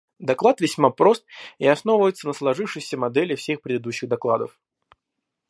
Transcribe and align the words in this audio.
Доклад 0.17 0.59
весьма 0.61 0.89
прост 0.89 1.27
и 1.59 1.67
основывается 1.67 2.25
на 2.25 2.33
сложившейся 2.33 2.97
модели 2.97 3.35
всех 3.35 3.61
предыдущих 3.61 4.09
докладов. 4.09 4.59